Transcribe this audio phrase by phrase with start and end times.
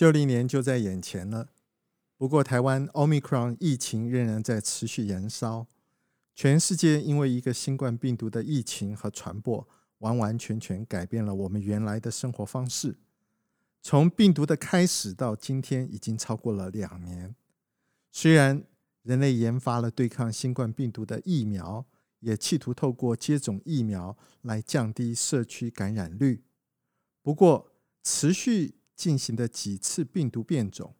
[0.00, 1.50] 旧历年就在眼前了，
[2.16, 5.66] 不过台湾 Omicron 疫情仍然在持续燃烧。
[6.34, 9.68] 全世界因为一个新冠病毒的疫情和传播，
[9.98, 12.96] 完完全全改变了我们原来的生活方式。
[13.82, 17.36] 从病毒的开始到今天，已经超过了两年。
[18.10, 18.64] 虽然
[19.02, 21.84] 人类研发了对抗新冠病毒的疫苗，
[22.20, 26.42] 也企图透过接种疫苗来降低社区感染率，
[27.20, 27.70] 不过
[28.02, 30.94] 持续进行的几次病毒变种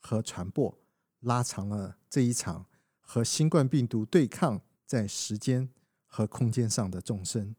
[0.00, 0.76] 和传播，
[1.20, 2.66] 拉长了这一场
[3.00, 5.68] 和新冠病毒对抗在时间
[6.04, 7.54] 和空间上的纵深。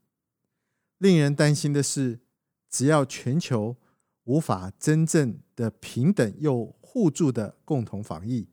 [0.98, 2.20] 令人担心的是，
[2.68, 3.78] 只要全球
[4.24, 8.50] 无法真正的平等又互助的共同防疫，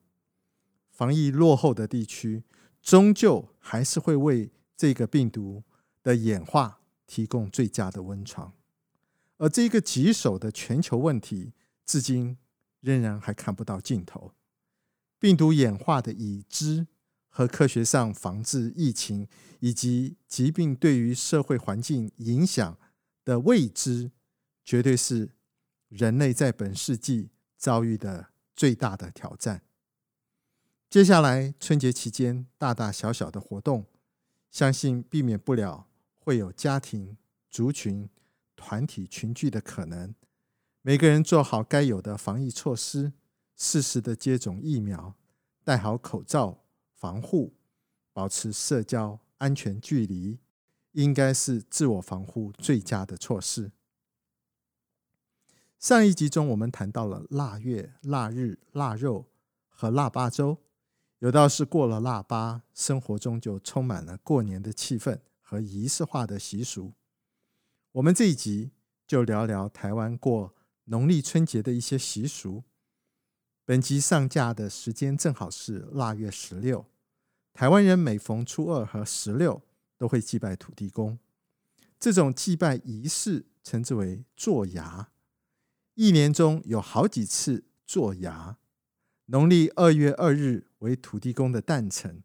[0.89, 2.45] 防疫落后的地区
[2.81, 5.61] 终究还是会为这个病毒
[6.01, 8.53] 的演化提供最佳的温床。
[9.43, 11.51] 而这个棘手的全球问题，
[11.85, 12.37] 至今
[12.79, 14.31] 仍然还看不到尽头。
[15.19, 16.87] 病毒演化的已知
[17.27, 19.27] 和科学上防治疫情
[19.59, 22.79] 以及疾病对于社会环境影响
[23.25, 24.11] 的未知，
[24.63, 25.31] 绝对是
[25.89, 29.63] 人类在本世纪遭遇的最大的挑战。
[30.89, 33.87] 接下来春节期间，大大小小的活动，
[34.49, 37.17] 相信避免不了会有家庭、
[37.49, 38.09] 族群。
[38.63, 40.15] 团体群聚的可能，
[40.81, 43.11] 每个人做好该有的防疫措施，
[43.57, 45.15] 适时的接种疫苗，
[45.65, 46.63] 戴好口罩
[46.93, 47.53] 防护，
[48.13, 50.39] 保持社交安全距离，
[50.93, 53.73] 应该是自我防护最佳的措施。
[55.77, 59.25] 上一集中，我们谈到了腊月、腊日、腊肉
[59.67, 60.57] 和腊八粥，
[61.19, 66.93] 有道是过了腊八，生活中就充满了过年的气氛和仪式化的习俗。
[67.93, 68.71] 我们这一集
[69.05, 70.55] 就聊聊台湾过
[70.85, 72.63] 农历春节的一些习俗。
[73.65, 76.87] 本集上架的时间正好是腊月十六，
[77.53, 79.61] 台湾人每逢初二和十六
[79.95, 81.19] 都会祭拜土地公。
[81.99, 85.11] 这种祭拜仪式称之为做牙，
[85.93, 88.57] 一年中有好几次做牙。
[89.27, 92.23] 农历二月二日为土地公的诞辰，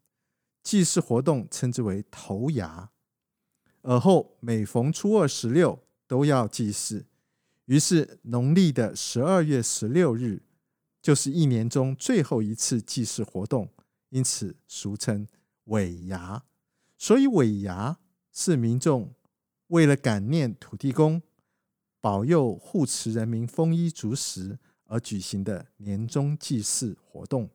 [0.63, 2.91] 祭祀活动称之为头牙。
[3.83, 7.07] 而后每逢初二、十六都要祭祀，
[7.67, 10.43] 于是农历的十二月十六日
[11.01, 13.71] 就是一年中最后一次祭祀活动，
[14.11, 15.27] 因此俗称
[15.65, 16.45] 尾牙。
[16.97, 17.99] 所以尾牙
[18.33, 19.15] 是民众
[19.69, 21.23] 为了感念土地公
[22.01, 27.51] 保佑护持人民丰衣足食而举行的年终祭祀活动。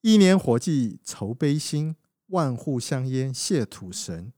[0.00, 1.96] 一年火计酬悲心，
[2.26, 4.32] 万户香烟谢土神。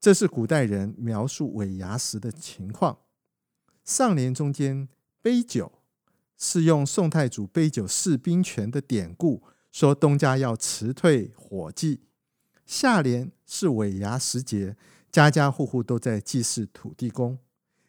[0.00, 3.00] 这是古代人描述尾牙时的情况。
[3.84, 4.88] 上联中间
[5.20, 5.70] 杯酒
[6.38, 12.00] 是用宋太祖杯酒释兵权的典故，说东家要辞退伙计。
[12.64, 14.76] 下联是尾牙时节，
[15.12, 17.38] 家家户户都在祭祀土地公。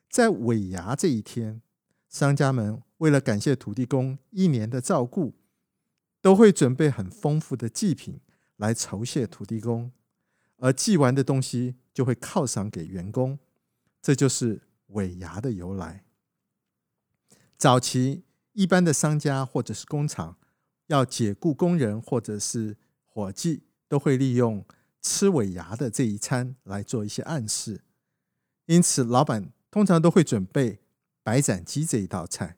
[0.09, 1.61] 在尾牙这一天，
[2.09, 5.35] 商家们为了感谢土地公一年的照顾，
[6.21, 8.19] 都会准备很丰富的祭品
[8.57, 9.93] 来酬谢土地公。
[10.57, 13.39] 而祭完的东西就会犒赏给员工，
[14.01, 16.05] 这就是尾牙的由来。
[17.57, 18.23] 早期
[18.53, 20.37] 一般的商家或者是工厂
[20.87, 24.65] 要解雇工人或者是伙计，都会利用
[25.01, 27.81] 吃尾牙的这一餐来做一些暗示。
[28.65, 30.79] 因此，老板通常都会准备
[31.23, 32.57] 白斩鸡这一道菜。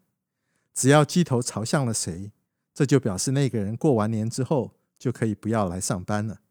[0.74, 2.31] 只要鸡头朝向了谁，
[2.74, 6.41] 这就表示那个人过完年之后就可以不要来上班了。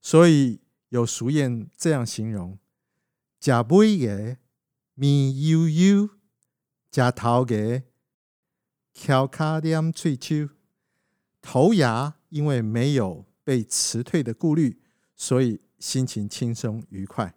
[0.00, 0.61] 所以。
[0.92, 2.58] 有俗谚这样形容：
[3.40, 4.36] 假尾的
[4.92, 6.10] 面悠悠，
[6.90, 7.84] 假头的
[8.92, 10.50] 翘卡点喙须。
[11.40, 14.82] 头牙因为没有被辞退的顾虑，
[15.16, 17.34] 所以心情轻松愉快；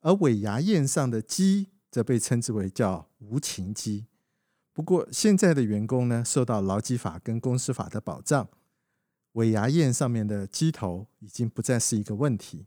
[0.00, 4.06] 而尾牙宴上的鸡，则被称之为叫无情鸡。
[4.72, 8.48] 不过现在的员工呢，受到劳基法跟公司法的保障，
[9.34, 12.66] 尾牙宴上面的鸡头已经不再是一个问题。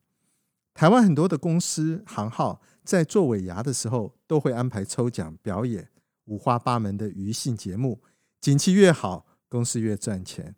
[0.73, 5.89] 台湾很多的公司行号在做尾牙的时候，都会安排抽奖表演，
[6.25, 8.01] 五花八门的余兴节目。
[8.41, 10.55] 景气越好，公司越赚钱，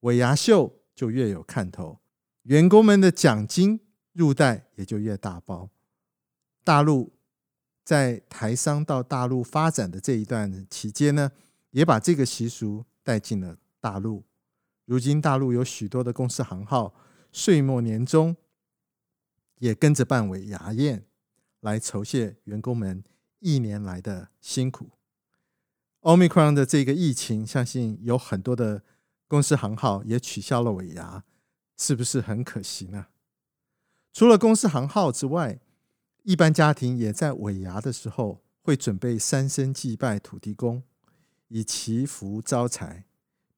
[0.00, 1.98] 尾牙秀就越有看头，
[2.44, 3.80] 员工们的奖金
[4.12, 5.68] 入袋也就越大包。
[6.64, 7.12] 大陆
[7.84, 11.30] 在台商到大陆发展的这一段期间呢，
[11.72, 14.24] 也把这个习俗带进了大陆。
[14.86, 16.94] 如今大陆有许多的公司行号，
[17.32, 18.34] 岁末年终
[19.60, 21.06] 也跟着办尾牙宴，
[21.60, 23.02] 来酬谢员工们
[23.38, 24.90] 一年来的辛苦。
[26.00, 28.82] Omicron 的这个疫情，相信有很多的
[29.28, 31.24] 公司行号也取消了尾牙，
[31.76, 33.06] 是不是很可惜呢？
[34.12, 35.60] 除了公司行号之外，
[36.22, 40.82] 一般家庭也在尾牙的时候会准备三牲祭拜土地公，
[41.48, 43.04] 以祈福招财，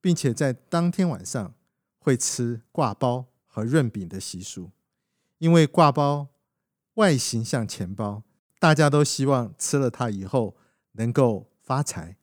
[0.00, 1.54] 并且在当天晚上
[1.98, 4.72] 会吃挂包和润饼的习俗。
[5.42, 6.28] 因为挂包
[6.94, 8.22] 外形像钱包，
[8.60, 10.56] 大家都希望吃了它以后
[10.92, 12.16] 能够发财。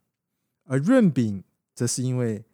[0.63, 1.43] 而润饼
[1.75, 2.45] 则是因为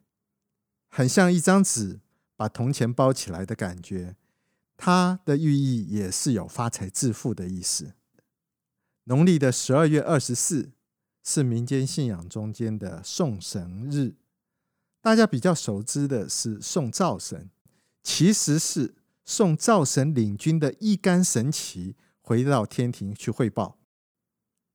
[0.89, 1.99] 很像一张纸
[2.35, 4.15] 把铜钱包起来的感觉，
[4.75, 7.93] 它的寓意也是有发财致富的意思。
[9.03, 10.71] 农历的十二月二十四
[11.21, 14.15] 是民间信仰中间的送神日，
[14.99, 17.51] 大家比较熟知的是送灶神，
[18.01, 23.77] 其实是送灶神领军的一干神旗回到天庭去汇报，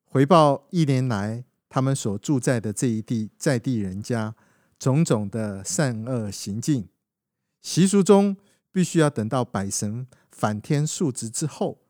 [0.05, 1.45] 回报一年来。
[1.73, 4.35] 他们所住在的这一地在地人家
[4.77, 6.89] 种种的善恶行径，
[7.63, 8.37] 习俗中
[8.73, 11.81] 必须要等到百神返天述职之后，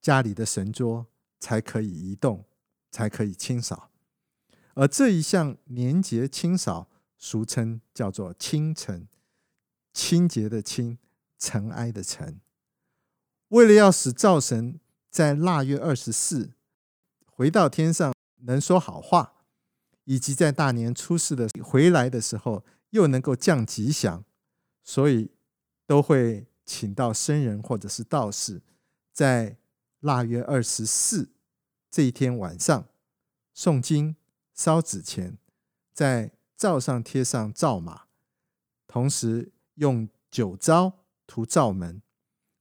[0.00, 1.08] 家里的神桌
[1.40, 2.44] 才可以移动，
[2.92, 3.90] 才可以清扫。
[4.74, 6.88] 而这一项年节清扫，
[7.18, 9.08] 俗称叫做清尘，
[9.92, 10.96] 清洁的清，
[11.42, 12.40] 尘埃的尘。
[13.48, 14.78] 为了要使灶神
[15.10, 16.52] 在腊月二十四
[17.26, 18.12] 回到天上。
[18.44, 19.34] 能说好话，
[20.02, 24.24] 以及在大年初四的回来的时候又能够降吉祥，
[24.82, 25.30] 所以
[25.86, 28.60] 都会请到僧人或者是道士，
[29.12, 29.58] 在
[30.00, 31.30] 腊月二十四
[31.88, 32.88] 这一天晚上
[33.54, 34.16] 诵经、
[34.52, 35.38] 烧纸钱，
[35.94, 38.06] 在灶上贴上灶马，
[38.88, 42.02] 同时用酒糟涂灶门，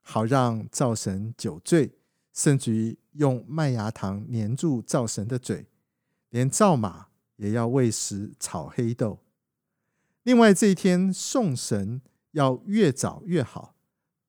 [0.02, 1.94] 好让灶神酒醉，
[2.34, 5.68] 甚至于用麦芽糖粘住灶神的嘴。
[6.30, 9.19] 连灶马也要喂食炒黑豆。
[10.24, 13.75] 另外，这一天送神要越早越好。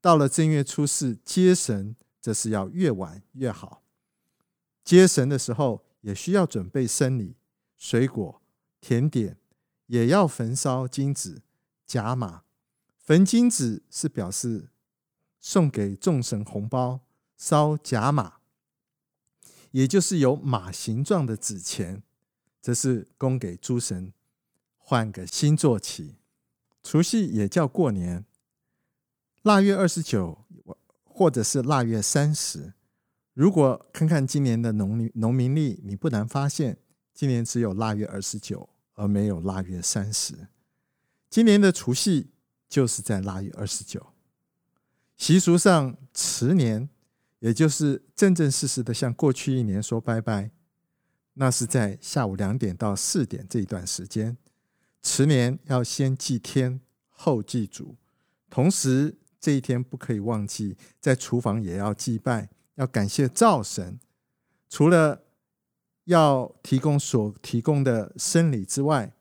[0.00, 3.82] 到了正月初四接神，则是要越晚越好。
[4.82, 7.36] 接神的时候，也需要准备牲礼、
[7.76, 8.42] 水果、
[8.80, 9.36] 甜点，
[9.86, 11.42] 也要焚烧金纸、
[11.86, 12.42] 甲马。
[13.12, 14.70] 焚金纸是表示
[15.38, 17.00] 送给众神红包，
[17.36, 18.36] 烧甲马。
[19.72, 22.02] 也就是有马形状的纸钱，
[22.62, 24.14] 这是供给诸神
[24.78, 26.16] 换个新坐骑。
[26.82, 28.24] 除夕也叫过年，
[29.42, 30.46] 腊月二十九
[31.04, 32.72] 或者是腊月三十。
[33.34, 36.78] 如果看看今年的农历农民历，你不难发现，
[37.12, 40.48] 今年只有腊月二十九，而没有腊月三十。
[41.28, 42.30] 今年的除夕
[42.72, 44.06] 就是在腊月二十九。
[45.18, 46.88] 习俗上，迟年。
[47.40, 50.52] 也就是正正式式的向过去一年说拜拜，
[51.32, 54.36] 那是在下午两点到四点这一段时间。
[55.02, 57.96] 迟年要先祭天后祭祖，
[58.48, 63.98] 同时这一天不可以忘记在厨房也要祭拜，要感谢灶神。
[64.68, 65.24] 除了
[66.04, 69.12] 要提供所提供的生理之外，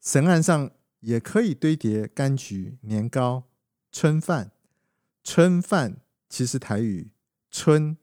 [0.00, 0.68] 神案上
[1.00, 3.44] 也可以堆叠柑橘、年糕、
[3.92, 4.52] 春饭。
[5.22, 7.12] 春饭其实台语。
[7.50, 7.98] 春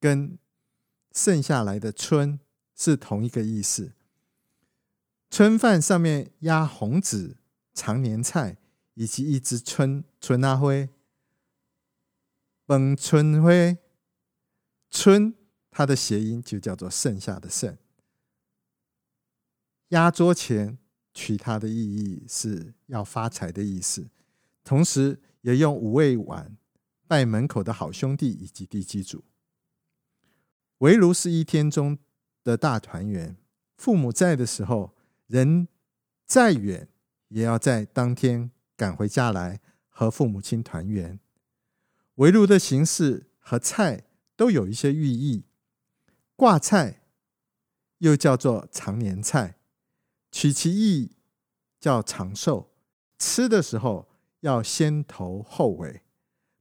[0.00, 0.38] 跟
[1.12, 2.40] 剩下来的春
[2.74, 3.92] 是同一个意思。
[5.30, 7.36] 春饭上面压红纸、
[7.74, 8.56] 长年菜
[8.94, 10.88] 以及一只春春阿灰。
[12.64, 13.76] 本春灰
[14.90, 15.34] 春，
[15.70, 17.76] 它的谐音就叫做剩下的剩。
[19.88, 20.78] 压桌前
[21.18, 24.08] 取它的意义是要发财的意思，
[24.62, 26.56] 同时也用五味碗。
[27.08, 29.24] 拜门口的好兄弟以及地基主。
[30.78, 31.98] 围炉是一天中
[32.44, 33.34] 的大团圆。
[33.78, 34.94] 父母在的时候，
[35.26, 35.68] 人
[36.26, 36.86] 再远
[37.28, 41.18] 也要在当天赶回家来和父母亲团圆。
[42.16, 44.04] 围炉的形式和菜
[44.36, 45.46] 都有一些寓意。
[46.36, 47.00] 挂菜
[47.98, 49.57] 又叫做长年菜，
[50.40, 51.10] 取其意
[51.80, 52.70] 叫长寿。
[53.18, 56.02] 吃的时候要先头后尾。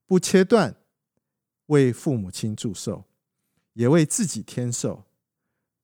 [0.07, 0.75] 不切断，
[1.67, 3.03] 为父母亲祝寿，
[3.73, 5.03] 也为自己添寿。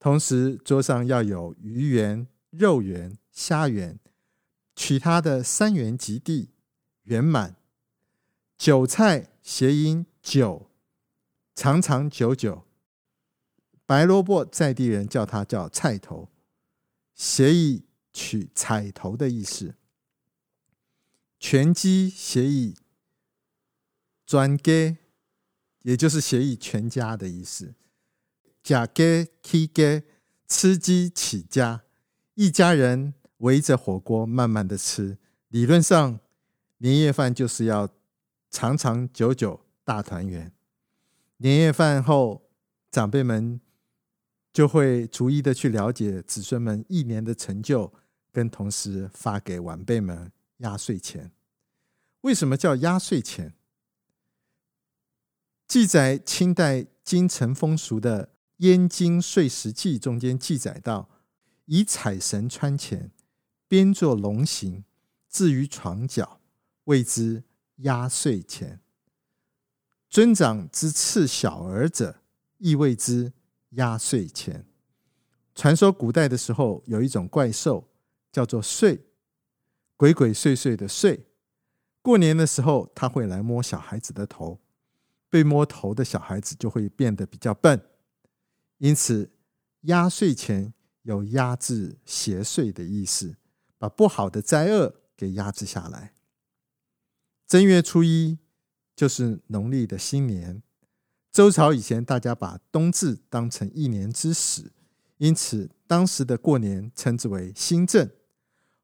[0.00, 4.00] 同时，桌上要有鱼圆、肉圆、虾圆，
[4.74, 6.50] 取它的三元及第，
[7.04, 7.54] 圆满。
[8.58, 10.68] 韭菜谐音“久”，
[11.54, 12.64] 长长久久。
[13.86, 16.28] 白萝卜在地人叫它叫菜头，
[17.14, 19.74] 协议取彩头的意思。
[21.38, 22.74] 全鸡协议
[24.26, 24.96] 专家，
[25.82, 27.74] 也就是协议全家的意思。
[28.62, 30.04] 假给起给，
[30.48, 31.82] 吃鸡起家，
[32.34, 35.18] 一家人围着火锅慢慢的吃。
[35.48, 36.18] 理论上，
[36.78, 37.90] 年夜饭就是要
[38.50, 40.50] 长长久久大团圆。
[41.36, 42.48] 年夜饭后，
[42.90, 43.60] 长辈们
[44.54, 47.92] 就会逐一的去了解子孙们一年的成就，
[48.30, 51.32] 跟同时发给晚辈们压岁钱。
[52.20, 53.52] 为什么叫压岁钱？
[55.66, 58.26] 记载清代京城风俗的
[58.58, 61.10] 《燕京岁时记》中间记载到，
[61.64, 63.10] 以彩绳穿钱，
[63.66, 64.84] 编作龙形，
[65.28, 66.40] 置于床角，
[66.84, 67.42] 谓之
[67.78, 68.80] 压岁钱。
[70.08, 72.20] 尊长之赐小儿者，
[72.58, 73.32] 亦谓之
[73.74, 74.66] 压岁钱。
[75.54, 77.88] 传说古代的时候，有一种怪兽
[78.32, 79.00] 叫做祟，
[79.96, 81.20] 鬼鬼祟祟的祟。
[82.02, 84.60] 过年的时候，他会来摸小孩子的头，
[85.30, 87.80] 被摸头的小孩子就会变得比较笨，
[88.78, 89.30] 因此
[89.82, 93.36] 压岁钱有压制邪祟的意思，
[93.78, 96.12] 把不好的灾厄给压制下来。
[97.46, 98.38] 正月初一
[98.96, 100.63] 就是农历的新年，
[101.34, 104.70] 周朝以前大家把冬至当成一年之始，
[105.16, 108.08] 因此当时的过年称之为新正。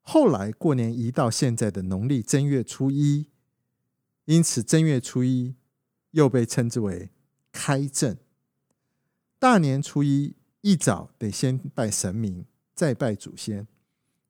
[0.01, 3.29] 后来过年移到现在的农历正月初一，
[4.25, 5.55] 因此正月初一
[6.11, 7.11] 又被称之为
[7.53, 8.17] 开正。
[9.39, 13.69] 大年初一一早得先拜神明，再拜祖先。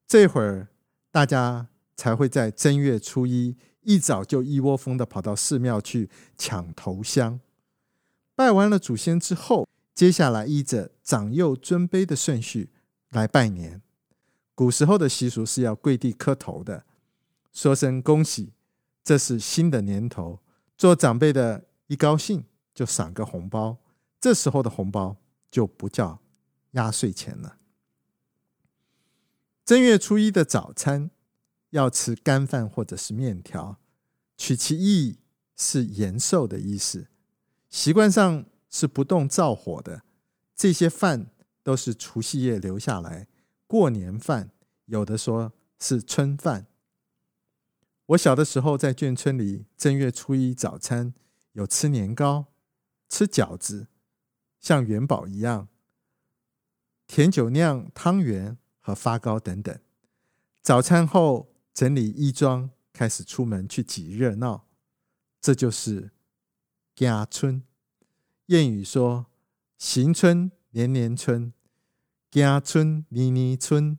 [0.07, 0.69] 这会儿
[1.11, 7.41] 大家才会在正月初一一早就一窝蜂的跑到寺庙去抢头香。
[8.41, 12.71] 拜完了祖先之后，接下来依着长幼尊卑的顺序
[13.11, 13.83] 来拜年。
[14.55, 16.87] 古时候的习俗是要跪地磕头的，
[17.53, 18.55] 说声恭喜，
[19.05, 20.41] 这是新的年头。
[20.79, 22.43] 做长辈的一高兴
[22.73, 23.77] 就赏个红包，
[24.19, 25.19] 这时候的红包
[25.51, 26.23] 就不叫
[26.71, 27.59] 压岁钱了。
[29.67, 31.11] 正月初一的早餐
[31.69, 33.77] 要吃干饭或者是面条，
[34.39, 35.19] 取其意
[35.55, 37.09] 是延寿的意思。
[37.71, 40.03] 习惯上是不动灶火的，
[40.55, 41.31] 这些饭
[41.63, 43.29] 都是除夕夜留下来。
[43.67, 44.51] 过年饭
[44.87, 46.67] 有的说是春饭。
[48.07, 51.15] 我小的时候在眷村里，正月初一早餐
[51.53, 52.47] 有吃年糕、
[53.09, 53.87] 吃饺子，
[54.59, 55.69] 像元宝一样，
[57.07, 59.79] 甜酒酿汤圆和发糕等等。
[60.61, 64.67] 早餐后整理衣装，开始出门去挤热闹，
[65.41, 66.11] 这就是
[67.01, 67.63] 家春。
[68.49, 69.25] 谚语说
[69.79, 71.51] ：“行春年年春。”
[72.31, 73.99] 家春年年春，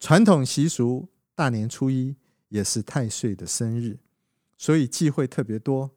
[0.00, 2.16] 传统习俗，大年初一
[2.48, 4.00] 也是太岁的生日，
[4.58, 5.92] 所以忌讳特别多。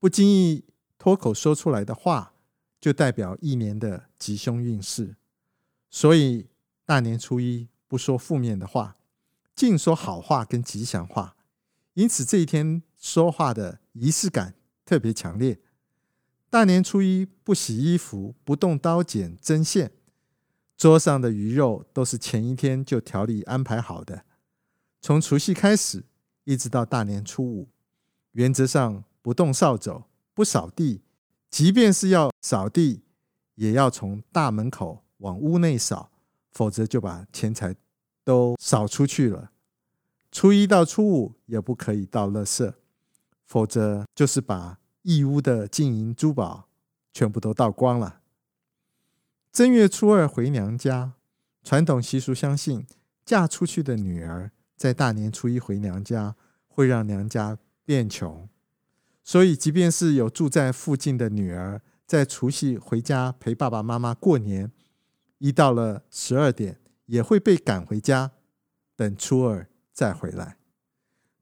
[0.00, 0.64] 不经意
[0.98, 2.34] 脱口说出来的话，
[2.80, 5.14] 就代表一年的吉凶运势。
[5.88, 6.48] 所以
[6.84, 8.96] 大年初一不说负面的话，
[9.54, 11.36] 尽说好话跟吉祥话。
[11.92, 15.58] 因此这一天说话的仪式感特别强烈。
[16.50, 19.92] 大年初一不洗衣服，不动刀剪针线。
[20.76, 24.24] 桌上的鱼肉都是前一天就调理安排好的，
[25.00, 26.04] 从除夕开始
[26.44, 27.68] 一直到大年初五，
[28.32, 31.02] 原则上不动扫帚，不扫地，
[31.48, 33.02] 即便是要扫地，
[33.54, 36.10] 也要从大门口往屋内扫，
[36.50, 37.74] 否则就把钱财
[38.24, 39.52] 都扫出去了。
[40.32, 42.74] 初一到初五也不可以倒垃圾，
[43.44, 46.68] 否则就是把义乌的金银珠宝
[47.12, 48.20] 全部都倒光了。
[49.52, 51.12] 正月初二回娘家，
[51.62, 52.86] 传统习俗相信，
[53.24, 56.34] 嫁出去的女儿在大年初一回娘家，
[56.66, 58.48] 会让娘家变穷。
[59.22, 64.72] 所以，即便是有住在附近的女儿，在除夕回家陪爸爸妈妈过年，
[65.38, 68.32] 一到了十二点，也会被赶回家，
[68.96, 70.56] 等初二再回来。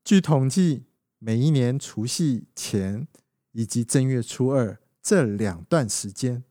[0.04, 0.84] 据统计，
[1.24, 3.06] 每一年除夕前
[3.52, 6.42] 以及正月初二这两段时间。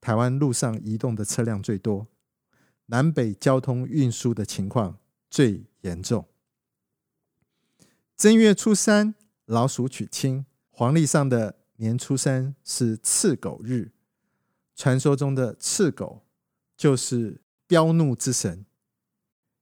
[0.00, 2.08] 台湾路上移动的车辆最多，
[2.86, 4.98] 南北交通运输的情况
[5.30, 6.26] 最严重。
[8.16, 13.92] 正月初三，老鼠娶亲，黄历上的年初三是赤狗日，
[14.74, 16.24] 传说中的赤狗
[16.76, 18.66] 就是飙怒之神，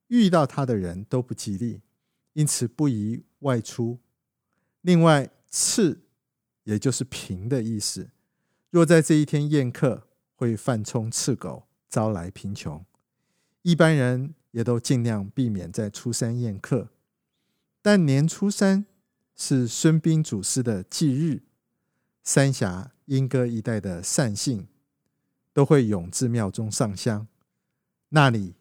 [0.06, 1.82] 遇到他的人都不吉利，
[2.32, 3.98] 因此不宜外出。
[4.82, 6.00] 另外，赤
[6.64, 8.10] 也就是贫的意思，
[8.70, 12.84] 若在这一天宴客，会犯冲赤狗，招来贫穷。
[13.62, 16.88] 一般人也都尽量避免在初三宴客，
[17.82, 18.86] 但年初三
[19.36, 21.42] 是孙膑祖师的忌日，
[22.22, 24.66] 三峡、莺歌一带的善信
[25.52, 27.26] 都会涌至庙中上香，
[28.08, 28.54] 那里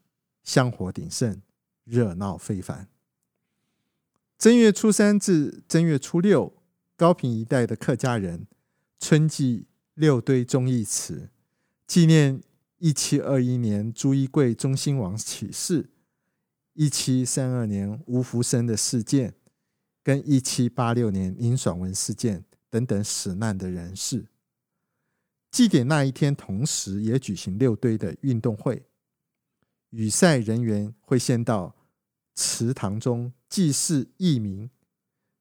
[0.43, 1.41] 香火鼎盛，
[1.85, 2.89] 热闹非凡。
[4.39, 6.53] 正月初三至正月初六，
[6.95, 8.47] 高平一带的客家人
[8.97, 11.29] 春祭六堆忠义祠，
[11.85, 12.41] 纪念。
[12.81, 15.89] 一七二一年朱一贵中兴王起事，
[16.75, 19.33] 一七三二年吴福生的事件，
[20.01, 24.27] 跟一七八六年林爽文事件等等死难的人士，
[25.51, 28.85] 祭典那一天，同时也举行六堆的运动会，
[29.89, 31.75] 与赛人员会先到
[32.41, 34.69] 祠堂中祭祀义民，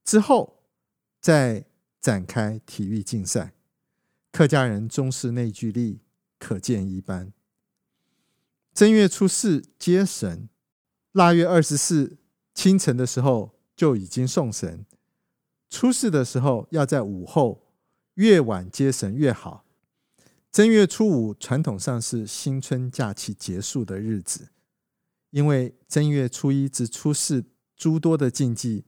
[0.05, 0.65] 之后
[1.21, 1.65] 再
[2.01, 3.53] 展开体育竞赛，
[4.33, 6.01] 客家人重视内聚力。
[6.41, 7.33] 可见一斑。
[8.73, 10.49] 正月初四接神，
[11.11, 12.19] 腊月二十四
[12.55, 14.87] 清晨的时候就已经送神。
[15.69, 17.73] 初四的时候要在午后，
[18.15, 19.65] 越晚接神越好。
[20.53, 24.51] 正月初五传统上是新春假期结束的日子，
[25.31, 27.45] 因为正月初一至初四
[27.77, 28.85] 诸多的禁忌，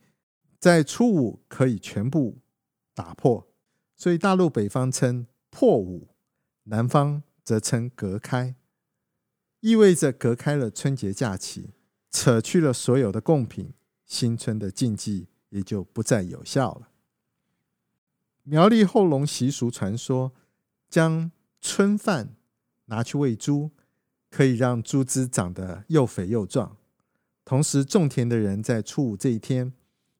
[0.59, 2.38] 在初五可以全部
[2.94, 3.49] 打破，
[3.97, 6.09] 所以大陆北方称破五，
[6.64, 7.23] 南方。
[7.42, 8.54] 则称隔开，
[9.59, 11.70] 意味着隔开了春节假期，
[12.09, 13.72] 扯去了所有的贡品，
[14.07, 16.90] 新春的禁忌也就不再有效了。
[18.44, 20.33] 苗栗后龙习俗传说，
[20.88, 22.37] 将春饭
[22.85, 23.72] 拿去喂猪，
[24.31, 26.77] 可以让猪只长得又肥又壮。
[27.45, 29.73] 同时，种田的人在初五这一天，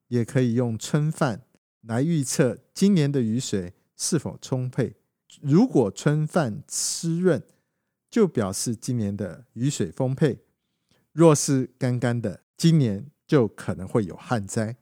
[0.09, 1.43] 也可以用春饭
[1.81, 4.97] 来预测今年的雨水是否充沛。
[5.41, 7.41] 如果春饭湿润，
[8.09, 10.39] 就表示今年的雨水丰沛；
[11.13, 14.75] 若是干干的，今年就可能会有旱灾。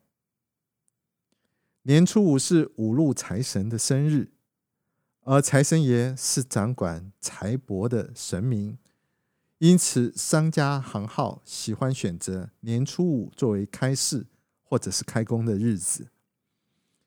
[1.84, 4.32] 年初五是五路财神的生日，
[5.22, 8.80] 而财神爷是掌管财帛的神明，
[9.60, 14.26] 因此商家行号喜欢选择年初五作为开市
[14.64, 16.08] 或者是开工的日子。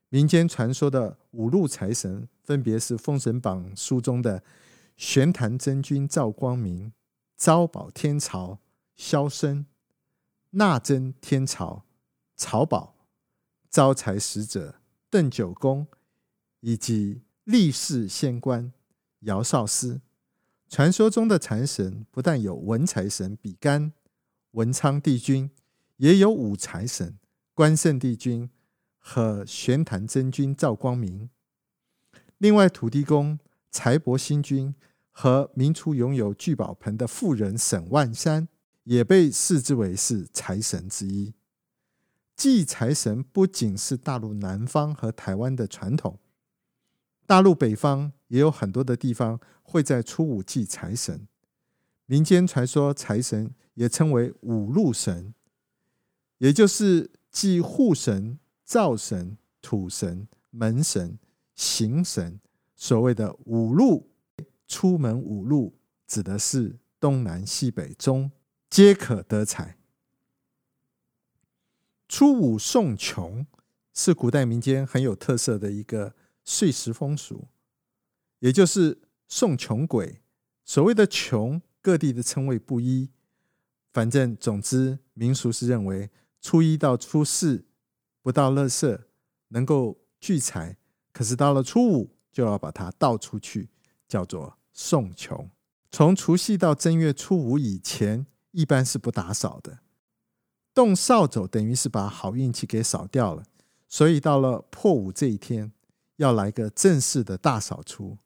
[0.09, 2.29] 民间传说的五路财神。
[2.45, 4.43] 分别是《封神榜》书中的
[4.97, 6.93] 玄坛真君赵光明、
[7.37, 8.59] 招宝天朝
[8.97, 9.65] 萧生、
[10.51, 11.85] 纳真天朝
[12.37, 12.97] 曹宝、
[13.71, 14.75] 招财使者
[15.09, 15.87] 邓九公，
[16.61, 18.73] 以及历世仙官
[19.21, 20.01] 姚少司。
[20.73, 23.93] 传说中的财神不但有文财神比干、
[24.53, 25.51] 文昌帝君，
[25.99, 27.19] 也有武财神
[27.53, 28.49] 关圣帝君
[28.97, 31.29] 和玄坛真君赵光明。
[32.39, 33.39] 另外，土地公
[33.71, 34.75] 财帛星君
[35.11, 38.49] 和明初拥有聚宝盆的富人沈万三，
[38.85, 41.35] 也被视之为是财神之一。
[42.35, 46.19] 祭财神不仅是大陆南方和台湾的传统，
[47.27, 49.39] 大陆北方也有很多的地方
[49.73, 51.27] 会在初五祭财神。
[52.05, 55.33] 民间传说，财神也称为五路神，
[56.37, 61.19] 也就是祭户神、灶神、土神、门神。
[61.55, 62.41] 行神
[62.75, 64.11] 所谓的五路，
[64.67, 68.33] 出门五路指的是东南西北中
[68.71, 69.77] 皆可得财。
[72.09, 73.47] 初五送穷
[73.93, 77.47] 是古代民间很有特色的一个岁时风俗，
[78.41, 79.03] 也就是
[79.35, 80.21] 送穷鬼。
[80.63, 83.09] 所谓的穷，各地的称谓不一，
[83.91, 86.11] 反正总之民俗是认为
[86.43, 87.65] 初一到初四
[88.21, 89.01] 不到垃圾
[89.49, 90.77] 能够聚财。
[91.15, 93.71] 可是到了初五，就要把它倒出去，
[94.07, 95.51] 叫做送穷。
[95.91, 99.79] 从除夕到正月初五以前，一般是不打扫的。
[100.75, 103.43] 动扫帚等于是把好运气给扫掉了，
[103.89, 105.73] 所以到了破五这一天，
[106.17, 108.19] 要来个正式的大扫除，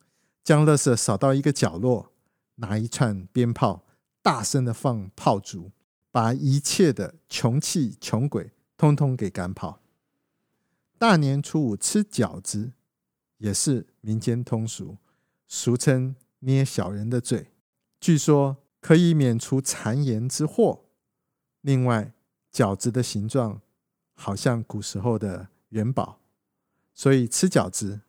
[0.47, 2.13] 将垃圾扫到一个角落，
[2.55, 3.85] 拿一串鞭炮，
[4.23, 5.73] 大声的放炮竹，
[6.13, 9.83] 把一切的穷气穷鬼通通给赶跑。
[10.99, 12.71] 大年初五吃饺子，
[13.39, 14.99] 也是民间通俗，
[15.49, 17.51] 俗称捏小人的嘴，
[17.99, 20.85] 据说可以免除谗言之祸。
[21.63, 22.15] 另外，
[22.53, 23.61] 饺子的形状
[24.15, 26.21] 好像古时候的元宝，
[26.95, 28.03] 所以吃饺子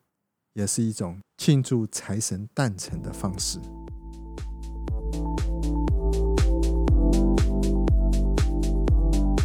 [0.53, 3.59] 也是一种庆祝财神诞辰的方式。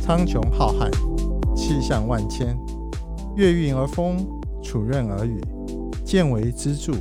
[0.03, 0.91] 苍穹浩瀚，
[1.55, 2.59] 气象万千，
[3.37, 4.17] 月晕而风，
[4.63, 5.41] 础润而雨，
[6.05, 6.93] 见为支柱，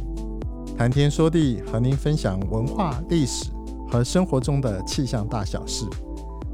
[0.78, 3.50] 谈天说地，和您分享文化、历史
[3.90, 5.86] 和生活中的气象大小事，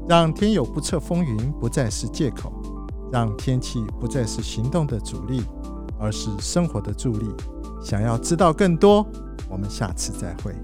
[0.08, 2.52] 让天有不测风云不再是借口，
[3.12, 5.42] 让天气不再是行动的阻力。
[6.00, 7.26] 而是生活的助力。
[7.82, 9.06] 想要知道更多，
[9.48, 10.54] 我们下次再会。